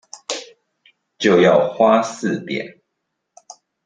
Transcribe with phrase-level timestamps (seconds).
[1.19, 2.81] 就要花四點